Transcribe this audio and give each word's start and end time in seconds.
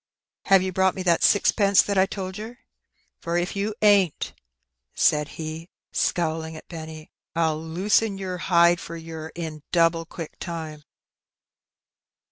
"Have 0.45 0.63
you 0.63 0.71
brought 0.71 0.95
me 0.95 1.03
that 1.03 1.21
sixpence 1.21 1.83
that 1.83 1.95
I 1.95 2.07
told 2.07 2.39
yer? 2.39 2.57
For, 3.19 3.37
if 3.37 3.55
you 3.55 3.75
ain't," 3.83 4.33
said 4.95 5.27
he, 5.37 5.69
scowling 5.91 6.57
at 6.57 6.67
Benny, 6.67 7.11
"Fll 7.35 7.71
loosen 7.71 8.17
yer 8.17 8.37
hide 8.37 8.79
for 8.79 8.95
yer 8.97 9.31
in 9.35 9.61
doable 9.71 10.09
quick 10.09 10.39
time." 10.39 10.85